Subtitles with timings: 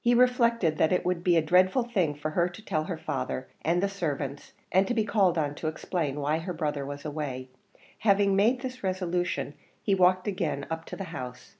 [0.00, 3.46] He reflected that it would be a dreadful thing for her to tell her father
[3.62, 7.50] and the servants, and to be called on to explain why her brother was away;
[8.00, 11.54] having made this resolution he walked again up to the house.